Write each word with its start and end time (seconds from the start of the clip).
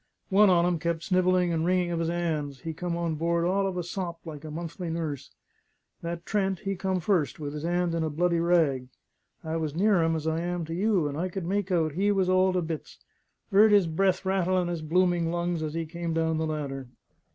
One 0.29 0.49
on 0.49 0.65
'em 0.65 0.79
kep' 0.79 1.03
snivelling 1.03 1.53
and 1.53 1.63
wringing 1.63 1.91
of 1.91 1.99
his 1.99 2.09
'ands; 2.09 2.61
he 2.61 2.73
come 2.73 2.97
on 2.97 3.13
board 3.13 3.45
all 3.45 3.67
of 3.67 3.77
a 3.77 3.83
sop 3.83 4.19
like 4.25 4.43
a 4.43 4.49
monthly 4.49 4.89
nurse. 4.89 5.29
That 6.01 6.25
Trent, 6.25 6.61
he 6.61 6.75
come 6.75 6.99
first, 6.99 7.39
with 7.39 7.53
his 7.53 7.63
'and 7.63 7.93
in 7.93 8.01
a 8.03 8.09
bloody 8.09 8.39
rag. 8.39 8.87
I 9.43 9.57
was 9.57 9.75
near 9.75 10.01
'em 10.01 10.15
as 10.15 10.25
I 10.25 10.39
am 10.41 10.65
to 10.65 10.73
you; 10.73 11.07
and 11.07 11.19
I 11.19 11.29
could 11.29 11.45
make 11.45 11.71
out 11.71 11.91
he 11.91 12.11
was 12.11 12.29
all 12.29 12.51
to 12.53 12.63
bits 12.63 12.97
'eard 13.53 13.71
his 13.71 13.85
breath 13.85 14.25
rattle 14.25 14.59
in 14.59 14.69
his 14.69 14.81
blooming 14.81 15.29
lungs 15.29 15.61
as 15.61 15.75
he 15.75 15.85
come 15.85 16.15
down 16.15 16.39
the 16.39 16.47
ladder. 16.47 16.87